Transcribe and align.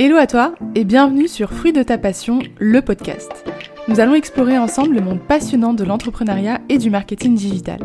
Hello 0.00 0.16
à 0.16 0.26
toi 0.26 0.56
et 0.74 0.82
bienvenue 0.82 1.28
sur 1.28 1.52
Fruit 1.52 1.72
de 1.72 1.84
ta 1.84 1.98
passion, 1.98 2.40
le 2.58 2.82
podcast. 2.82 3.30
Nous 3.86 4.00
allons 4.00 4.16
explorer 4.16 4.58
ensemble 4.58 4.96
le 4.96 5.00
monde 5.00 5.20
passionnant 5.20 5.72
de 5.72 5.84
l'entrepreneuriat 5.84 6.58
et 6.68 6.78
du 6.78 6.90
marketing 6.90 7.36
digital. 7.36 7.78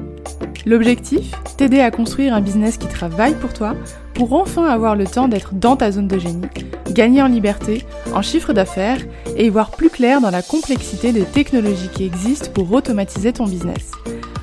L'objectif 0.65 1.35
T'aider 1.55 1.81
à 1.81 1.91
construire 1.91 2.33
un 2.33 2.41
business 2.41 2.77
qui 2.77 2.87
travaille 2.87 3.35
pour 3.35 3.53
toi 3.53 3.75
pour 4.15 4.33
enfin 4.33 4.65
avoir 4.65 4.95
le 4.95 5.05
temps 5.05 5.27
d'être 5.27 5.53
dans 5.53 5.75
ta 5.75 5.91
zone 5.91 6.07
de 6.07 6.17
génie, 6.17 6.47
gagner 6.89 7.21
en 7.21 7.27
liberté, 7.27 7.85
en 8.15 8.23
chiffre 8.23 8.53
d'affaires 8.53 9.05
et 9.37 9.45
y 9.45 9.49
voir 9.49 9.69
plus 9.69 9.91
clair 9.91 10.19
dans 10.19 10.31
la 10.31 10.41
complexité 10.41 11.11
des 11.11 11.25
technologies 11.25 11.89
qui 11.93 12.05
existent 12.05 12.49
pour 12.51 12.71
automatiser 12.73 13.33
ton 13.33 13.45
business. 13.45 13.91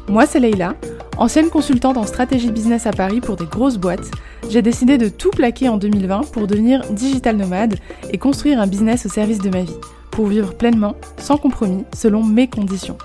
Moi, 0.09 0.25
c'est 0.27 0.39
Leïla, 0.39 0.77
ancienne 1.17 1.49
consultante 1.49 1.97
en 1.97 2.05
stratégie 2.05 2.51
business 2.51 2.87
à 2.87 2.91
Paris 2.91 3.21
pour 3.21 3.37
des 3.37 3.47
grosses 3.47 3.79
boîtes. 3.79 4.11
J'ai 4.51 4.63
décidé 4.63 4.99
de 4.99 5.09
tout 5.09 5.31
plaquer 5.31 5.69
en 5.69 5.77
2020 5.77 6.33
pour 6.33 6.47
devenir 6.47 6.83
digital 6.91 7.37
nomade 7.37 7.77
et 8.11 8.19
construire 8.19 8.61
un 8.61 8.67
business 8.67 9.07
au 9.07 9.09
service 9.09 9.39
de 9.39 9.51
ma 9.51 9.63
vie, 9.63 9.77
pour 10.11 10.27
vivre 10.27 10.55
pleinement, 10.55 10.97
sans 11.19 11.37
compromis, 11.37 11.85
selon 11.95 12.23
mes 12.23 12.49
conditions. 12.49 12.99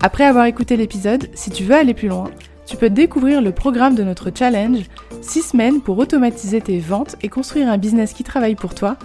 Après 0.00 0.24
avoir 0.24 0.46
écouté 0.46 0.76
l'épisode, 0.76 1.28
si 1.34 1.50
tu 1.50 1.64
veux 1.64 1.74
aller 1.74 1.94
plus 1.94 2.08
loin, 2.08 2.30
tu 2.66 2.76
peux 2.76 2.90
découvrir 2.90 3.42
le 3.42 3.52
programme 3.52 3.94
de 3.94 4.02
notre 4.02 4.30
challenge 4.34 4.84
6 5.20 5.42
semaines 5.42 5.80
pour 5.80 5.98
automatiser 5.98 6.60
tes 6.60 6.78
ventes 6.78 7.16
et 7.22 7.28
construire 7.28 7.68
un 7.68 7.78
business 7.78 8.12
qui 8.12 8.24
travaille 8.24 8.54
pour 8.54 8.74
toi, 8.74 8.96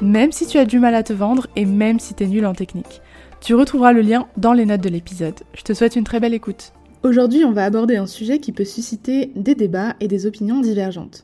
même 0.00 0.32
si 0.32 0.46
tu 0.46 0.58
as 0.58 0.64
du 0.64 0.78
mal 0.78 0.94
à 0.94 1.02
te 1.02 1.12
vendre 1.12 1.46
et 1.56 1.64
même 1.64 1.98
si 1.98 2.14
tu 2.14 2.24
es 2.24 2.26
nul 2.26 2.46
en 2.46 2.54
technique. 2.54 3.02
Tu 3.40 3.54
retrouveras 3.54 3.92
le 3.92 4.00
lien 4.00 4.26
dans 4.36 4.52
les 4.52 4.66
notes 4.66 4.80
de 4.80 4.88
l'épisode. 4.88 5.34
Je 5.54 5.62
te 5.62 5.72
souhaite 5.72 5.96
une 5.96 6.04
très 6.04 6.20
belle 6.20 6.34
écoute. 6.34 6.72
Aujourd'hui, 7.04 7.44
on 7.44 7.52
va 7.52 7.64
aborder 7.64 7.94
un 7.94 8.08
sujet 8.08 8.40
qui 8.40 8.50
peut 8.50 8.64
susciter 8.64 9.30
des 9.36 9.54
débats 9.54 9.94
et 10.00 10.08
des 10.08 10.26
opinions 10.26 10.60
divergentes. 10.60 11.22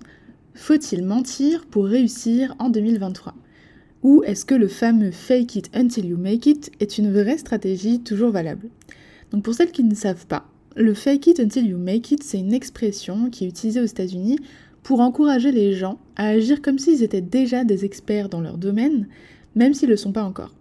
Faut-il 0.55 1.05
mentir 1.05 1.67
pour 1.67 1.87
réussir 1.87 2.55
en 2.61 2.69
2023 2.69 3.35
Ou 4.05 4.23
est-ce 4.25 4.45
que 4.45 4.55
le 4.55 4.69
fameux 4.69 5.11
fake 5.11 5.57
it 5.57 5.71
until 5.75 6.07
you 6.07 6.17
make 6.17 6.47
it 6.47 6.71
est 6.79 6.97
une 6.97 7.11
vraie 7.13 7.39
stratégie 7.39 7.99
toujours 7.99 8.31
valable? 8.31 8.69
Donc 9.33 9.43
pour 9.43 9.55
celles 9.55 9.73
qui 9.73 9.83
ne 9.83 9.97
savent 9.97 10.29
pas, 10.29 10.47
le 10.77 10.95
fake 10.95 11.27
it 11.27 11.41
until 11.41 11.67
you 11.67 11.77
make 11.77 12.13
it, 12.13 12.23
c'est 12.23 12.39
une 12.39 12.55
expression 12.55 13.29
qui 13.29 13.45
est 13.45 13.49
utilisée 13.49 13.81
aux 13.81 13.85
États-Unis 13.85 14.39
pour 14.85 15.01
encourager 15.01 15.51
les 15.51 15.73
gens 15.73 15.99
à 16.15 16.29
agir 16.29 16.63
comme 16.63 16.79
s'ils 16.79 17.03
étaient 17.03 17.21
déjà 17.21 17.65
des 17.65 17.85
experts 17.85 18.29
dans 18.29 18.41
leur 18.41 18.59
domaine, 18.59 19.09
même 19.57 19.75
s'ils 19.75 19.89
ne 19.89 19.95
le 19.95 19.97
sont 19.97 20.13
pas 20.13 20.23
encore. 20.23 20.55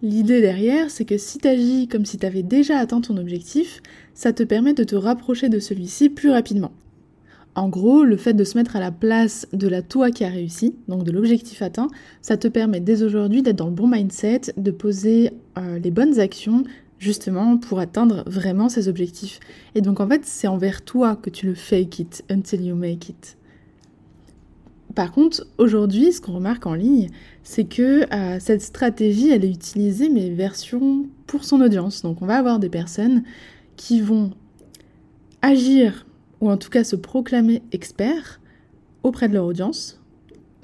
L'idée 0.00 0.40
derrière, 0.40 0.90
c'est 0.90 1.04
que 1.04 1.18
si 1.18 1.38
tu 1.38 1.48
agis 1.48 1.88
comme 1.88 2.04
si 2.04 2.18
tu 2.18 2.26
avais 2.26 2.44
déjà 2.44 2.78
atteint 2.78 3.00
ton 3.00 3.16
objectif, 3.16 3.82
ça 4.14 4.32
te 4.32 4.44
permet 4.44 4.72
de 4.72 4.84
te 4.84 4.94
rapprocher 4.94 5.48
de 5.48 5.58
celui-ci 5.58 6.08
plus 6.08 6.30
rapidement. 6.30 6.70
En 7.56 7.68
gros, 7.68 8.04
le 8.04 8.16
fait 8.16 8.34
de 8.34 8.44
se 8.44 8.56
mettre 8.56 8.76
à 8.76 8.80
la 8.80 8.92
place 8.92 9.48
de 9.52 9.66
la 9.66 9.82
toi 9.82 10.12
qui 10.12 10.22
a 10.22 10.28
réussi, 10.28 10.76
donc 10.86 11.02
de 11.02 11.10
l'objectif 11.10 11.62
atteint, 11.62 11.88
ça 12.22 12.36
te 12.36 12.46
permet 12.46 12.78
dès 12.78 13.02
aujourd'hui 13.02 13.42
d'être 13.42 13.56
dans 13.56 13.66
le 13.66 13.72
bon 13.72 13.88
mindset, 13.88 14.52
de 14.56 14.70
poser 14.70 15.32
euh, 15.58 15.80
les 15.80 15.90
bonnes 15.90 16.20
actions 16.20 16.62
justement 17.00 17.56
pour 17.58 17.80
atteindre 17.80 18.22
vraiment 18.26 18.68
ces 18.68 18.86
objectifs. 18.86 19.40
Et 19.74 19.80
donc 19.80 19.98
en 19.98 20.08
fait, 20.08 20.24
c'est 20.24 20.46
envers 20.46 20.82
toi 20.82 21.16
que 21.16 21.30
tu 21.30 21.46
le 21.46 21.54
fake 21.54 21.98
it 21.98 22.24
until 22.30 22.62
you 22.64 22.76
make 22.76 23.08
it. 23.08 23.37
Par 24.98 25.12
contre, 25.12 25.46
aujourd'hui, 25.58 26.12
ce 26.12 26.20
qu'on 26.20 26.32
remarque 26.32 26.66
en 26.66 26.74
ligne, 26.74 27.08
c'est 27.44 27.62
que 27.62 28.12
euh, 28.12 28.38
cette 28.40 28.62
stratégie, 28.62 29.30
elle 29.30 29.44
est 29.44 29.50
utilisée, 29.52 30.08
mais 30.08 30.28
version 30.30 31.06
pour 31.28 31.44
son 31.44 31.60
audience. 31.60 32.02
Donc 32.02 32.20
on 32.20 32.26
va 32.26 32.34
avoir 32.34 32.58
des 32.58 32.68
personnes 32.68 33.22
qui 33.76 34.00
vont 34.00 34.32
agir, 35.40 36.04
ou 36.40 36.50
en 36.50 36.56
tout 36.56 36.68
cas 36.68 36.82
se 36.82 36.96
proclamer 36.96 37.62
experts 37.70 38.40
auprès 39.04 39.28
de 39.28 39.34
leur 39.34 39.44
audience, 39.44 40.00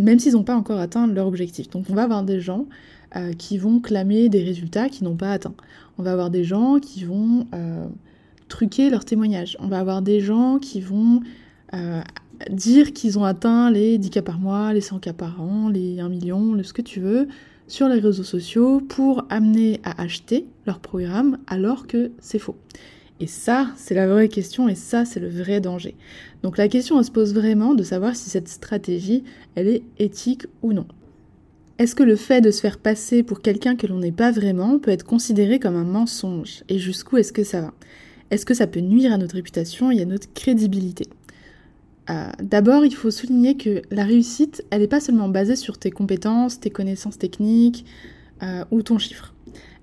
même 0.00 0.18
s'ils 0.18 0.32
n'ont 0.32 0.42
pas 0.42 0.56
encore 0.56 0.80
atteint 0.80 1.06
leur 1.06 1.28
objectif. 1.28 1.70
Donc 1.70 1.84
on 1.88 1.94
va 1.94 2.02
avoir 2.02 2.24
des 2.24 2.40
gens 2.40 2.66
euh, 3.14 3.34
qui 3.34 3.56
vont 3.56 3.78
clamer 3.78 4.28
des 4.30 4.42
résultats 4.42 4.88
qu'ils 4.88 5.04
n'ont 5.04 5.14
pas 5.14 5.30
atteints. 5.30 5.54
On 5.96 6.02
va 6.02 6.10
avoir 6.10 6.30
des 6.30 6.42
gens 6.42 6.80
qui 6.80 7.04
vont 7.04 7.46
euh, 7.54 7.86
truquer 8.48 8.90
leurs 8.90 9.04
témoignages. 9.04 9.56
On 9.60 9.68
va 9.68 9.78
avoir 9.78 10.02
des 10.02 10.18
gens 10.18 10.58
qui 10.58 10.80
vont 10.80 11.20
dire 12.50 12.92
qu'ils 12.92 13.18
ont 13.18 13.24
atteint 13.24 13.70
les 13.70 13.98
10 13.98 14.10
cas 14.10 14.22
par 14.22 14.38
mois, 14.38 14.72
les 14.72 14.80
100 14.80 14.98
cas 14.98 15.12
par 15.12 15.40
an, 15.40 15.68
les 15.68 16.00
1 16.00 16.08
million, 16.08 16.54
le, 16.54 16.62
ce 16.62 16.72
que 16.72 16.82
tu 16.82 17.00
veux, 17.00 17.28
sur 17.66 17.88
les 17.88 18.00
réseaux 18.00 18.24
sociaux 18.24 18.80
pour 18.80 19.24
amener 19.30 19.80
à 19.84 20.00
acheter 20.02 20.46
leur 20.66 20.80
programme 20.80 21.38
alors 21.46 21.86
que 21.86 22.10
c'est 22.20 22.38
faux. 22.38 22.56
Et 23.20 23.26
ça, 23.26 23.68
c'est 23.76 23.94
la 23.94 24.08
vraie 24.08 24.28
question 24.28 24.68
et 24.68 24.74
ça, 24.74 25.04
c'est 25.04 25.20
le 25.20 25.28
vrai 25.28 25.60
danger. 25.60 25.94
Donc 26.42 26.58
la 26.58 26.68
question, 26.68 26.98
elle 26.98 27.04
se 27.04 27.10
pose 27.10 27.32
vraiment 27.32 27.74
de 27.74 27.82
savoir 27.82 28.16
si 28.16 28.28
cette 28.28 28.48
stratégie, 28.48 29.22
elle 29.54 29.68
est 29.68 29.82
éthique 29.98 30.46
ou 30.62 30.72
non. 30.72 30.86
Est-ce 31.78 31.94
que 31.94 32.02
le 32.02 32.16
fait 32.16 32.40
de 32.40 32.50
se 32.50 32.60
faire 32.60 32.78
passer 32.78 33.22
pour 33.22 33.40
quelqu'un 33.40 33.76
que 33.76 33.86
l'on 33.86 33.98
n'est 33.98 34.12
pas 34.12 34.30
vraiment 34.30 34.78
peut 34.78 34.90
être 34.90 35.04
considéré 35.04 35.58
comme 35.58 35.76
un 35.76 35.84
mensonge? 35.84 36.64
Et 36.68 36.78
jusqu'où 36.78 37.16
est-ce 37.16 37.32
que 37.32 37.44
ça 37.44 37.60
va? 37.60 37.72
Est-ce 38.30 38.46
que 38.46 38.54
ça 38.54 38.66
peut 38.66 38.80
nuire 38.80 39.12
à 39.12 39.18
notre 39.18 39.36
réputation 39.36 39.90
et 39.90 40.00
à 40.00 40.04
notre 40.04 40.32
crédibilité? 40.32 41.08
Euh, 42.10 42.30
d'abord, 42.42 42.84
il 42.84 42.94
faut 42.94 43.10
souligner 43.10 43.56
que 43.56 43.82
la 43.90 44.04
réussite, 44.04 44.64
elle 44.70 44.82
n'est 44.82 44.88
pas 44.88 45.00
seulement 45.00 45.28
basée 45.28 45.56
sur 45.56 45.78
tes 45.78 45.90
compétences, 45.90 46.60
tes 46.60 46.70
connaissances 46.70 47.18
techniques 47.18 47.84
euh, 48.42 48.64
ou 48.70 48.82
ton 48.82 48.98
chiffre. 48.98 49.34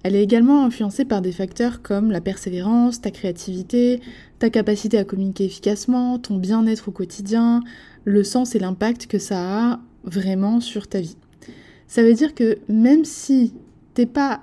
Elle 0.04 0.16
est 0.16 0.24
également 0.24 0.66
influencée 0.66 1.06
par 1.06 1.22
des 1.22 1.32
facteurs 1.32 1.82
comme 1.82 2.12
la 2.12 2.22
persévérance, 2.22 3.02
ta 3.02 3.12
créativité, 3.12 4.02
ta 4.40 4.50
capacité 4.50 4.98
à 4.98 5.04
communiquer 5.04 5.46
efficacement, 5.46 6.18
ton 6.18 6.38
bien-être 6.38 6.90
au 6.90 6.92
quotidien, 6.92 7.62
le 8.04 8.24
sens 8.24 8.56
et 8.56 8.60
l'impact 8.60 9.06
que 9.08 9.20
ça 9.20 9.72
a 9.72 9.80
vraiment 10.04 10.60
sur 10.60 10.88
ta 10.88 11.00
vie. 11.00 11.18
Ça 11.88 12.04
veut 12.04 12.14
dire 12.14 12.34
que 12.34 12.58
même 12.68 13.06
si 13.06 13.54
t'es 13.94 14.08
pas 14.08 14.42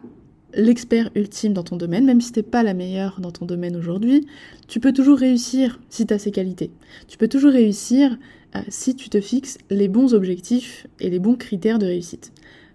l'expert 0.54 1.10
ultime 1.14 1.53
dans 1.53 1.62
ton 1.62 1.76
domaine, 1.76 2.04
même 2.04 2.20
si 2.20 2.32
t'es 2.32 2.42
pas 2.42 2.62
la 2.62 2.75
meilleure 2.75 3.20
dans 3.20 3.32
ton 3.32 3.47
domaine 3.47 3.76
aujourd'hui, 3.76 4.26
tu 4.66 4.81
peux 4.81 4.92
toujours 4.92 5.19
réussir 5.19 5.78
si 5.91 6.06
tu 6.06 6.14
as 6.14 6.19
ces 6.19 6.31
qualités. 6.31 6.70
Tu 7.06 7.19
peux 7.19 7.28
toujours 7.28 7.53
réussir 7.53 8.16
euh, 8.56 8.60
si 8.69 8.97
tu 8.97 9.10
te 9.10 9.20
fixes 9.20 9.59
les 9.70 9.88
bons 9.88 10.14
objectifs 10.14 10.86
et 11.00 11.10
les 11.10 11.19
bons 11.19 11.36
critères 11.36 11.78
de 11.78 11.86
réussite. 11.86 12.32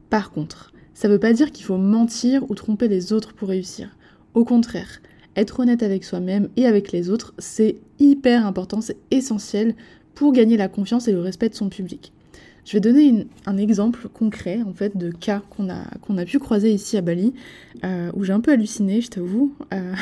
Par 0.09 0.31
contre, 0.31 0.71
ça 0.93 1.07
veut 1.07 1.19
pas 1.19 1.33
dire 1.33 1.51
qu'il 1.51 1.65
faut 1.65 1.77
mentir 1.77 2.49
ou 2.49 2.55
tromper 2.55 2.87
les 2.87 3.11
autres 3.13 3.33
pour 3.33 3.49
réussir. 3.49 3.97
Au 4.35 4.45
contraire, 4.45 5.01
être 5.35 5.59
honnête 5.59 5.81
avec 5.81 6.03
soi-même 6.03 6.49
et 6.55 6.67
avec 6.67 6.91
les 6.91 7.09
autres, 7.09 7.33
c'est 7.39 7.77
hyper 7.99 8.45
important, 8.45 8.81
c'est 8.81 8.97
essentiel 9.09 9.75
pour 10.13 10.31
gagner 10.31 10.57
la 10.57 10.67
confiance 10.67 11.07
et 11.07 11.11
le 11.11 11.21
respect 11.21 11.49
de 11.49 11.55
son 11.55 11.69
public. 11.69 12.12
Je 12.65 12.73
vais 12.73 12.79
donner 12.79 13.27
un 13.45 13.57
exemple 13.57 14.07
concret 14.07 14.61
en 14.65 14.73
fait 14.73 14.95
de 14.95 15.11
cas 15.11 15.41
qu'on 15.49 15.69
a, 15.69 15.83
a 16.21 16.25
pu 16.25 16.39
croiser 16.39 16.71
ici 16.71 16.97
à 16.97 17.01
Bali, 17.01 17.33
euh, 17.83 18.11
où 18.13 18.23
j'ai 18.23 18.33
un 18.33 18.39
peu 18.39 18.51
halluciné, 18.51 19.01
je 19.01 19.09
t'avoue. 19.09 19.53
Euh, 19.73 19.93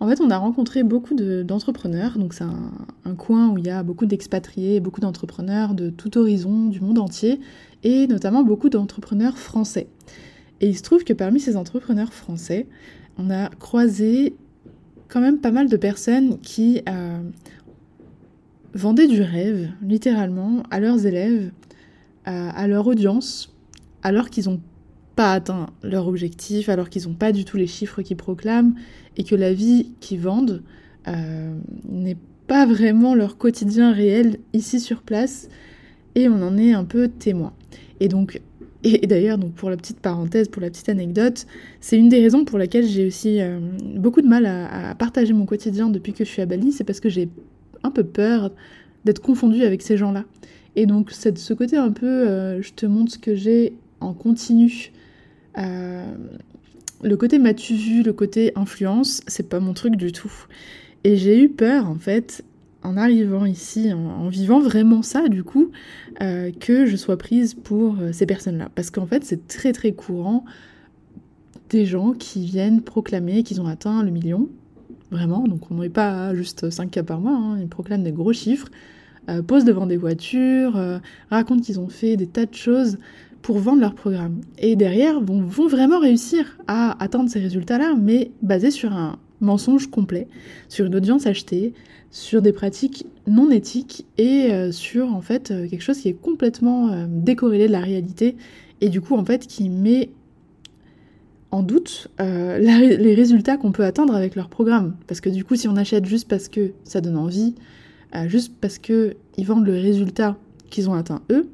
en 0.00 0.08
fait, 0.08 0.20
on 0.20 0.30
a 0.30 0.36
rencontré 0.36 0.82
beaucoup 0.82 1.14
d'entrepreneurs, 1.14 2.18
donc 2.18 2.34
c'est 2.34 2.44
un, 2.44 3.14
coin 3.14 3.48
où 3.48 3.58
il 3.58 3.66
y 3.66 3.70
a 3.70 3.82
beaucoup 3.82 4.06
d'expatriés, 4.06 4.80
beaucoup 4.80 5.00
d'entrepreneurs 5.00 5.72
de 5.72 5.88
tout 5.88 6.18
horizon, 6.18 6.66
du 6.66 6.80
monde 6.80 6.98
entier, 6.98 7.40
et 7.84 8.06
notamment 8.06 8.42
beaucoup 8.42 8.68
d'entrepreneurs 8.68 9.38
français. 9.38 9.86
Et 10.60 10.68
il 10.68 10.76
se 10.76 10.82
trouve 10.82 11.04
que 11.04 11.12
parmi 11.12 11.40
ces 11.40 11.56
entrepreneurs 11.56 12.12
français, 12.12 12.66
on 13.18 13.30
a 13.30 13.48
croisé 13.48 14.34
quand 15.08 15.20
même 15.20 15.38
pas 15.38 15.52
mal 15.52 15.68
de 15.68 15.76
personnes 15.76 16.38
qui 16.40 16.82
euh, 16.88 17.18
vendaient 18.74 19.06
du 19.06 19.22
rêve, 19.22 19.70
littéralement, 19.82 20.62
à 20.70 20.80
leurs 20.80 21.06
élèves, 21.06 21.50
à, 22.24 22.66
leur 22.66 22.86
audience, 22.86 23.54
alors 24.02 24.30
qu'ils 24.30 24.46
n'ont 24.46 24.60
pas 25.14 25.32
atteint 25.32 25.66
leur 25.82 26.08
objectif, 26.08 26.68
alors 26.68 26.88
qu'ils 26.88 27.06
n'ont 27.06 27.14
pas 27.14 27.32
du 27.32 27.44
tout 27.44 27.56
les 27.56 27.66
chiffres 27.66 28.02
qu'ils 28.02 28.16
proclament, 28.16 28.74
et 29.16 29.24
que 29.24 29.34
la 29.34 29.52
vie 29.52 29.92
qu'ils 30.00 30.20
vendent 30.20 30.62
euh, 31.06 31.54
n'est 31.88 32.16
pas 32.46 32.66
vraiment 32.66 33.14
leur 33.14 33.36
quotidien 33.36 33.92
réel 33.92 34.38
ici 34.52 34.80
sur 34.80 35.02
place, 35.02 35.48
et 36.14 36.28
on 36.28 36.42
en 36.42 36.56
est 36.56 36.72
un 36.72 36.84
peu 36.84 37.08
témoin. 37.08 37.52
Et 38.00 38.08
donc, 38.08 38.40
et, 38.82 39.06
d'ailleurs, 39.06 39.38
donc 39.38 39.54
pour 39.54 39.70
la 39.70 39.76
petite 39.76 40.00
parenthèse, 40.00 40.48
pour 40.48 40.62
la 40.62 40.70
petite 40.70 40.88
anecdote, 40.88 41.46
c'est 41.80 41.96
une 41.96 42.08
des 42.08 42.20
raisons 42.20 42.44
pour 42.44 42.58
laquelle 42.58 42.86
j'ai 42.86 43.06
aussi 43.06 43.40
euh, 43.40 43.58
beaucoup 43.96 44.20
de 44.20 44.28
mal 44.28 44.46
à, 44.46 44.90
à, 44.90 44.94
partager 44.94 45.32
mon 45.32 45.46
quotidien 45.46 45.90
depuis 45.90 46.12
que 46.12 46.24
je 46.24 46.30
suis 46.30 46.42
à 46.42 46.46
Bali, 46.46 46.72
c'est 46.72 46.84
parce 46.84 47.00
que 47.00 47.08
j'ai 47.08 47.28
un 47.84 47.90
peu 47.90 48.02
peur 48.02 48.50
d'être 49.04 49.20
confondue 49.20 49.62
avec 49.62 49.82
ces 49.82 49.96
gens-là. 49.96 50.24
Et 50.76 50.86
donc 50.86 51.10
c'est 51.12 51.38
ce 51.38 51.54
côté 51.54 51.76
un 51.76 51.92
peu, 51.92 52.06
euh, 52.06 52.60
je 52.62 52.72
te 52.72 52.86
montre 52.86 53.12
ce 53.12 53.18
que 53.18 53.34
j'ai 53.34 53.74
en 54.00 54.12
continu. 54.12 54.92
Euh, 55.58 56.04
le 57.02 57.16
côté 57.16 57.38
m'as-tu 57.38 57.74
vu, 57.74 58.02
le 58.02 58.12
côté 58.12 58.52
influence, 58.56 59.22
c'est 59.28 59.48
pas 59.48 59.60
mon 59.60 59.72
truc 59.72 59.96
du 59.96 60.10
tout. 60.10 60.32
Et 61.04 61.16
j'ai 61.16 61.40
eu 61.40 61.48
peur 61.48 61.88
en 61.88 61.96
fait, 61.96 62.44
en 62.82 62.96
arrivant 62.96 63.44
ici, 63.44 63.92
en, 63.92 64.28
vivant 64.28 64.58
vraiment 64.58 65.02
ça 65.02 65.28
du 65.28 65.44
coup, 65.44 65.70
euh, 66.22 66.50
que 66.58 66.86
je 66.86 66.96
sois 66.96 67.18
prise 67.18 67.54
pour 67.54 67.96
ces 68.12 68.26
personnes-là. 68.26 68.70
Parce 68.74 68.90
qu'en 68.90 69.06
fait 69.06 69.24
c'est 69.24 69.46
très 69.46 69.72
très 69.72 69.92
courant 69.92 70.44
des 71.70 71.86
gens 71.86 72.12
qui 72.12 72.44
viennent 72.46 72.82
proclamer 72.82 73.42
qu'ils 73.42 73.60
ont 73.60 73.66
atteint 73.66 74.02
le 74.02 74.10
million, 74.10 74.48
vraiment, 75.14 75.46
donc 75.46 75.70
on 75.70 75.76
n'est 75.76 75.88
pas 75.88 76.34
juste 76.34 76.70
5 76.70 76.90
cas 76.90 77.02
par 77.02 77.20
mois, 77.20 77.36
hein. 77.36 77.58
ils 77.60 77.68
proclament 77.68 78.02
des 78.02 78.12
gros 78.12 78.32
chiffres, 78.32 78.68
euh, 79.28 79.42
posent 79.42 79.64
devant 79.64 79.86
des 79.86 79.96
voitures, 79.96 80.76
euh, 80.76 80.98
racontent 81.30 81.62
qu'ils 81.62 81.80
ont 81.80 81.88
fait 81.88 82.16
des 82.16 82.26
tas 82.26 82.46
de 82.46 82.54
choses 82.54 82.98
pour 83.42 83.58
vendre 83.58 83.80
leur 83.80 83.94
programme. 83.94 84.40
Et 84.58 84.74
derrière, 84.76 85.20
vont, 85.20 85.42
vont 85.42 85.68
vraiment 85.68 85.98
réussir 85.98 86.58
à 86.66 87.02
atteindre 87.02 87.30
ces 87.30 87.38
résultats-là, 87.38 87.94
mais 87.98 88.32
basés 88.42 88.70
sur 88.70 88.92
un 88.92 89.18
mensonge 89.40 89.88
complet, 89.88 90.26
sur 90.68 90.86
une 90.86 90.96
audience 90.96 91.26
achetée, 91.26 91.74
sur 92.10 92.42
des 92.42 92.52
pratiques 92.52 93.06
non 93.26 93.50
éthiques 93.50 94.06
et 94.18 94.52
euh, 94.52 94.72
sur 94.72 95.12
en 95.14 95.20
fait 95.20 95.48
quelque 95.48 95.82
chose 95.82 95.98
qui 95.98 96.08
est 96.08 96.20
complètement 96.20 97.06
décorrélé 97.08 97.66
de 97.66 97.72
la 97.72 97.80
réalité 97.80 98.36
et 98.80 98.88
du 98.88 99.00
coup 99.00 99.16
en 99.16 99.24
fait 99.24 99.46
qui 99.46 99.68
met 99.68 100.10
en 101.54 101.62
doute 101.62 102.08
les 102.18 103.14
résultats 103.14 103.56
qu'on 103.56 103.72
peut 103.72 103.84
atteindre 103.84 104.14
avec 104.14 104.34
leur 104.34 104.48
programme. 104.48 104.96
Parce 105.06 105.20
que 105.20 105.30
du 105.30 105.44
coup 105.44 105.56
si 105.56 105.68
on 105.68 105.76
achète 105.76 106.04
juste 106.04 106.28
parce 106.28 106.48
que 106.48 106.72
ça 106.84 107.00
donne 107.00 107.16
envie, 107.16 107.54
juste 108.26 108.52
parce 108.60 108.78
qu'ils 108.78 109.14
vendent 109.38 109.66
le 109.66 109.74
résultat 109.74 110.36
qu'ils 110.70 110.90
ont 110.90 110.94
atteint 110.94 111.22
eux, 111.30 111.48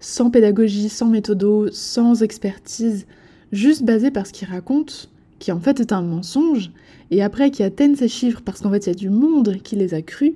sans 0.00 0.30
pédagogie, 0.30 0.88
sans 0.88 1.06
méthodo, 1.06 1.68
sans 1.70 2.22
expertise, 2.22 3.06
juste 3.52 3.84
basé 3.84 4.10
par 4.10 4.26
ce 4.26 4.32
qu'ils 4.32 4.48
racontent, 4.48 4.92
qui 5.38 5.52
en 5.52 5.60
fait 5.60 5.80
est 5.80 5.92
un 5.92 6.02
mensonge, 6.02 6.70
et 7.10 7.22
après 7.22 7.50
qui 7.50 7.62
atteignent 7.62 7.96
ces 7.96 8.08
chiffres 8.08 8.42
parce 8.44 8.60
qu'en 8.60 8.70
fait 8.70 8.86
il 8.86 8.88
y 8.88 8.92
a 8.92 8.94
du 8.94 9.10
monde 9.10 9.58
qui 9.62 9.76
les 9.76 9.94
a 9.94 10.02
crus. 10.02 10.34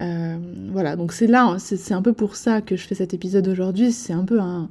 Euh, 0.00 0.36
voilà, 0.70 0.94
donc 0.94 1.12
c'est 1.12 1.26
là, 1.26 1.56
c'est 1.58 1.94
un 1.94 2.02
peu 2.02 2.12
pour 2.12 2.36
ça 2.36 2.60
que 2.60 2.76
je 2.76 2.86
fais 2.86 2.94
cet 2.94 3.14
épisode 3.14 3.48
aujourd'hui, 3.48 3.90
c'est 3.90 4.12
un 4.12 4.24
peu 4.24 4.38
un, 4.38 4.68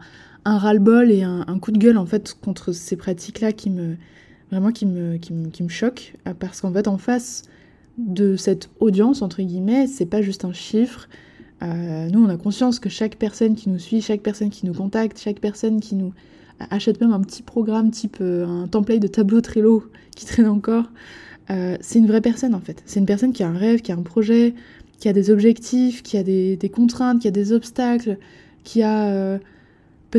un 0.47 0.57
ras-le-bol 0.57 1.11
et 1.11 1.23
un, 1.23 1.59
coup 1.59 1.71
de 1.71 1.77
gueule 1.77 1.97
en 1.97 2.05
fait 2.05 2.35
contre 2.41 2.71
ces 2.71 2.95
pratiques-là 2.95 3.51
qui 3.51 3.69
me 3.69 3.95
vraiment 4.49 4.71
qui 4.71 4.85
me, 4.85 5.17
qui 5.17 5.33
me, 5.33 5.69
choquent, 5.69 6.15
euh, 6.25 6.33
parce 6.33 6.61
qu'en 6.61 6.71
fait 6.71 6.87
en 6.87 6.97
face 6.97 7.43
de 7.97 8.37
cette 8.37 8.69
audience, 8.79 9.21
entre 9.21 9.41
guillemets, 9.41 9.87
c'est 9.87 10.05
pas 10.05 10.21
juste 10.21 10.45
un 10.45 10.53
chiffre, 10.53 11.09
euh, 11.63 12.07
nous, 12.09 12.23
on 12.23 12.29
a 12.29 12.37
conscience 12.37 12.79
que 12.79 12.87
chaque 12.87 13.17
personne 13.17 13.55
qui 13.55 13.69
nous 13.69 13.79
suit, 13.79 14.01
chaque 14.01 14.21
personne 14.21 14.49
qui 14.49 14.65
nous 14.65 14.73
contacte, 14.73 15.19
chaque 15.19 15.39
personne 15.39 15.81
qui 15.81 15.95
nous 15.95 16.13
achète 16.69 17.01
même 17.01 17.11
un 17.11 17.19
petit 17.19 17.43
programme 17.43 17.91
type 17.91 18.21
un 18.21 18.67
template 18.67 19.01
de 19.01 19.07
tableau 19.07 19.41
Trello 19.41 19.83
qui 20.15 20.25
traîne 20.25 20.47
encore, 20.47 20.85
euh, 21.49 21.75
c'est 21.81 21.99
une 21.99 22.07
vraie 22.07 22.21
personne 22.21 22.55
en 22.55 22.61
fait. 22.61 22.81
C'est 22.85 23.01
une 23.01 23.05
personne 23.05 23.33
qui 23.33 23.43
a 23.43 23.49
un 23.49 23.57
rêve, 23.57 23.81
qui 23.81 23.91
a 23.91 23.95
un 23.95 24.01
projet, 24.01 24.53
qui 24.99 25.09
a 25.09 25.13
des 25.13 25.29
objectifs, 25.29 26.03
qui 26.03 26.17
a 26.17 26.23
des, 26.23 26.71
contraintes, 26.73 27.21
qui 27.21 27.27
a 27.27 27.31
des 27.31 27.51
obstacles, 27.51 28.17
qui 28.63 28.81
a 28.81 29.09
euh, 29.09 29.39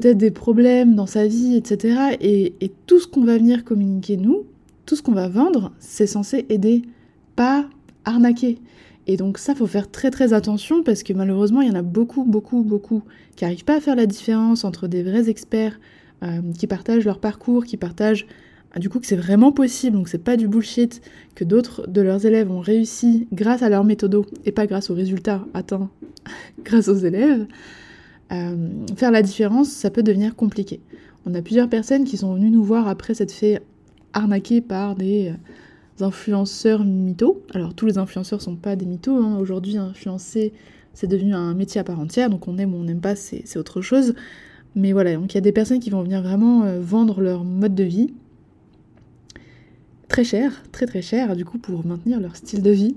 peut-être 0.00 0.19
des 0.19 0.31
problèmes 0.31 0.95
dans 0.95 1.06
sa 1.06 1.27
vie, 1.27 1.56
etc. 1.56 2.17
Et, 2.21 2.55
tout 2.87 3.00
ce 3.00 3.09
qu'on 3.09 3.25
va 3.25 3.37
venir 3.37 3.65
communiquer 3.65 4.17
nous, 4.17 4.45
tout 4.87 4.95
ce 4.95 5.03
qu'on 5.03 5.12
va 5.12 5.29
vendre, 5.29 5.73
c'est 5.81 6.06
censé 6.06 6.47
aider, 6.50 6.83
pas 7.35 7.69
arnaquer. 8.05 8.59
Et 9.09 9.17
donc 9.17 9.39
ça, 9.39 9.56
faut 9.56 9.67
faire 9.67 9.91
très 9.91 10.11
très 10.11 10.33
attention 10.33 10.85
parce 10.85 11.03
que 11.03 11.12
malheureusement, 11.12 11.62
il 11.62 11.69
y 11.69 11.71
en 11.71 11.75
a 11.75 11.83
beaucoup, 11.83 12.25
beaucoup, 12.25 12.62
beaucoup 12.62 13.03
qui 13.35 13.45
n'arrivent 13.45 13.65
pas 13.65 13.79
à 13.79 13.81
faire 13.81 13.97
la 13.97 14.06
différence 14.06 14.65
entre 14.65 14.87
des 14.87 15.03
vrais 15.03 15.29
experts 15.29 15.81
euh, 16.23 16.43
qui 16.56 16.69
partagent 16.69 17.05
leur 17.05 17.19
parcours, 17.19 17.65
qui 17.65 17.77
partagent 17.77 18.27
ah, 18.73 18.79
du 18.79 18.89
coup 18.89 19.00
que 19.00 19.06
c'est 19.06 19.17
vraiment 19.17 19.50
possible, 19.50 19.97
donc 19.97 20.09
c'est 20.09 20.23
pas 20.23 20.37
du 20.37 20.47
bullshit, 20.47 21.00
que 21.35 21.43
d'autres 21.43 21.89
de 21.89 22.03
leurs 22.03 22.25
élèves 22.25 22.53
ont 22.53 22.61
réussi 22.61 23.27
grâce 23.33 23.62
à 23.62 23.69
leur 23.69 23.83
méthodo 23.83 24.27
et 24.45 24.53
pas 24.53 24.67
grâce 24.67 24.91
aux 24.91 24.95
résultats 24.95 25.45
atteints 25.55 25.91
grâce 26.65 26.87
aux 26.87 26.99
élèves, 26.99 27.47
euh, 28.33 28.87
faire 28.97 29.11
la 29.11 29.23
différence, 29.23 29.69
ça 29.69 29.91
peut 29.91 30.03
devenir 30.03 30.37
compliqué. 30.37 30.81
On 31.27 31.35
a 31.35 31.43
plusieurs 31.43 31.69
personnes 31.69 32.05
qui 32.05 32.17
sont 32.17 32.35
venues 32.35 32.51
nous 32.51 32.63
voir 32.63 32.89
après 32.89 33.15
s'être 33.15 33.33
fait 33.33 33.63
arnaquer 34.13 34.61
par 34.61 34.97
des 34.97 35.33
euh, 36.01 36.05
influenceurs 36.05 36.85
mythos. 36.85 37.43
Alors 37.55 37.75
tous 37.75 37.87
les 37.87 37.99
influenceurs 37.99 38.43
sont 38.43 38.57
pas 38.57 38.77
des 38.77 38.87
mythos, 38.87 39.17
hein. 39.17 39.39
aujourd'hui 39.39 39.77
influencer 39.77 40.53
c'est 40.95 41.07
devenu 41.07 41.33
un 41.33 41.55
métier 41.55 41.81
à 41.81 41.85
part 41.85 42.01
entière, 42.01 42.29
donc 42.29 42.49
on 42.49 42.59
aime 42.59 42.75
ou 42.75 42.79
on 42.79 42.83
n'aime 42.83 43.01
pas, 43.01 43.15
c'est 43.15 43.57
autre 43.57 43.81
chose. 43.81 44.15
Mais 44.75 44.93
voilà, 44.93 45.15
donc 45.15 45.33
il 45.33 45.37
y 45.37 45.39
a 45.39 45.43
des 45.43 45.53
personnes 45.53 45.79
qui 45.79 45.91
vont 45.91 46.03
venir 46.03 46.23
vraiment 46.23 46.65
euh, 46.65 46.81
vendre 46.81 47.21
leur 47.21 47.45
mode 47.45 47.77
de 47.77 47.85
vie, 47.85 48.13
très 50.09 50.25
cher, 50.25 50.61
très 50.73 50.87
très 50.87 51.03
cher, 51.03 51.37
du 51.37 51.45
coup, 51.45 51.59
pour 51.59 51.87
maintenir 51.87 52.19
leur 52.19 52.35
style 52.35 52.63
de 52.63 52.71
vie, 52.71 52.97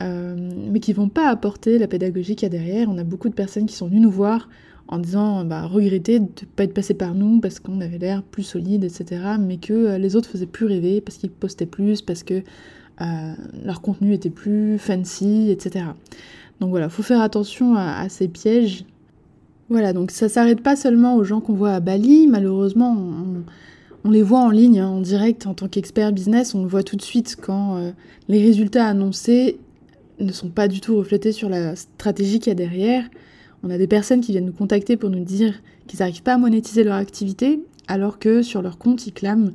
mais 0.00 0.80
qui 0.80 0.92
vont 0.92 1.08
pas 1.08 1.28
apporter 1.28 1.78
la 1.78 1.86
pédagogie 1.86 2.34
qu'il 2.34 2.46
y 2.46 2.46
a 2.46 2.58
derrière. 2.58 2.88
On 2.90 2.98
a 2.98 3.04
beaucoup 3.04 3.28
de 3.28 3.34
personnes 3.34 3.66
qui 3.66 3.76
sont 3.76 3.86
venues 3.86 4.00
nous 4.00 4.10
voir 4.10 4.48
en 4.92 4.98
disant 4.98 5.44
bah, 5.46 5.66
regretter 5.66 6.18
de 6.18 6.24
ne 6.24 6.46
pas 6.54 6.64
être 6.64 6.74
passé 6.74 6.92
par 6.92 7.14
nous 7.14 7.40
parce 7.40 7.60
qu'on 7.60 7.80
avait 7.80 7.96
l'air 7.96 8.22
plus 8.22 8.42
solide, 8.42 8.84
etc. 8.84 9.22
Mais 9.40 9.56
que 9.56 9.72
euh, 9.72 9.98
les 9.98 10.16
autres 10.16 10.28
faisaient 10.28 10.44
plus 10.44 10.66
rêver 10.66 11.00
parce 11.00 11.16
qu'ils 11.16 11.30
postaient 11.30 11.66
plus, 11.66 12.02
parce 12.02 12.22
que 12.22 12.42
euh, 13.00 13.32
leur 13.64 13.80
contenu 13.80 14.12
était 14.12 14.28
plus 14.28 14.76
fancy, 14.78 15.50
etc. 15.50 15.86
Donc 16.60 16.68
voilà, 16.68 16.90
faut 16.90 17.02
faire 17.02 17.22
attention 17.22 17.74
à, 17.74 18.06
ces 18.10 18.28
pièges. 18.28 18.84
Voilà, 19.70 19.94
donc 19.94 20.10
ça 20.10 20.28
s'arrête 20.28 20.60
pas 20.60 20.76
seulement 20.76 21.16
aux 21.16 21.24
gens 21.24 21.40
qu'on 21.40 21.54
voit 21.54 21.72
à 21.72 21.80
Bali. 21.80 22.26
Malheureusement, 22.26 22.94
on 24.04 24.10
les 24.10 24.22
voit 24.22 24.40
en 24.40 24.50
ligne, 24.50 24.80
hein, 24.80 24.88
en 24.88 25.00
direct, 25.00 25.46
en 25.46 25.54
tant 25.54 25.68
qu'expert 25.68 26.12
business, 26.12 26.54
on 26.54 26.62
le 26.62 26.68
voit 26.68 26.82
tout 26.82 26.96
de 26.96 27.02
suite 27.02 27.36
quand 27.40 27.76
euh, 27.76 27.92
les 28.28 28.42
résultats 28.42 28.86
annoncés 28.86 29.58
ne 30.20 30.32
sont 30.32 30.50
pas 30.50 30.68
du 30.68 30.82
tout 30.82 30.98
reflétés 30.98 31.32
sur 31.32 31.48
la 31.48 31.76
stratégie 31.76 32.40
qu'il 32.40 32.50
y 32.50 32.52
a 32.52 32.54
derrière. 32.54 33.04
On 33.62 33.70
a 33.70 33.78
des 33.78 33.86
personnes 33.86 34.20
qui 34.20 34.32
viennent 34.32 34.46
nous 34.46 34.52
contacter 34.52 34.96
pour 34.96 35.10
nous 35.10 35.24
dire 35.24 35.54
qu'ils 35.86 36.00
n'arrivent 36.00 36.22
pas 36.22 36.34
à 36.34 36.38
monétiser 36.38 36.84
leur 36.84 36.94
activité, 36.94 37.60
alors 37.88 38.18
que 38.18 38.42
sur 38.42 38.62
leur 38.62 38.78
compte, 38.78 39.06
ils 39.06 39.12
clament 39.12 39.52